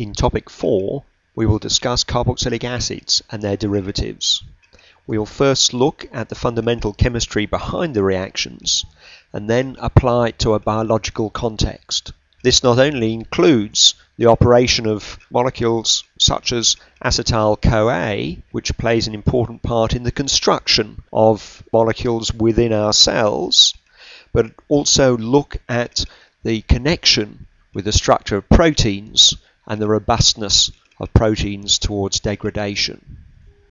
[0.00, 1.04] In topic 4,
[1.34, 4.42] we will discuss carboxylic acids and their derivatives.
[5.06, 8.86] We will first look at the fundamental chemistry behind the reactions
[9.34, 12.14] and then apply it to a biological context.
[12.42, 19.62] This not only includes the operation of molecules such as acetyl-CoA, which plays an important
[19.62, 23.74] part in the construction of molecules within our cells,
[24.32, 26.06] but also look at
[26.42, 29.36] the connection with the structure of proteins
[29.66, 33.19] and the robustness of proteins towards degradation.